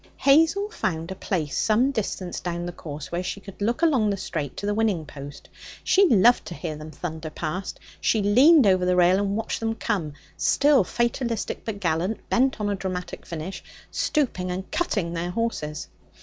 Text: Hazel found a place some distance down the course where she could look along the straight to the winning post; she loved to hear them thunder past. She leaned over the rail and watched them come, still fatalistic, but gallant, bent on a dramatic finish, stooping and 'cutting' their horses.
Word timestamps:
Hazel 0.17 0.67
found 0.71 1.11
a 1.11 1.15
place 1.15 1.55
some 1.55 1.91
distance 1.91 2.39
down 2.39 2.65
the 2.65 2.71
course 2.71 3.11
where 3.11 3.21
she 3.21 3.39
could 3.39 3.61
look 3.61 3.83
along 3.83 4.09
the 4.09 4.17
straight 4.17 4.57
to 4.57 4.65
the 4.65 4.73
winning 4.73 5.05
post; 5.05 5.47
she 5.83 6.07
loved 6.09 6.43
to 6.47 6.55
hear 6.55 6.75
them 6.75 6.89
thunder 6.89 7.29
past. 7.29 7.79
She 7.99 8.23
leaned 8.23 8.65
over 8.65 8.83
the 8.83 8.95
rail 8.95 9.17
and 9.19 9.37
watched 9.37 9.59
them 9.59 9.75
come, 9.75 10.13
still 10.37 10.83
fatalistic, 10.83 11.63
but 11.63 11.79
gallant, 11.79 12.27
bent 12.31 12.59
on 12.59 12.67
a 12.67 12.75
dramatic 12.75 13.27
finish, 13.27 13.63
stooping 13.91 14.49
and 14.49 14.71
'cutting' 14.71 15.13
their 15.13 15.29
horses. 15.29 15.87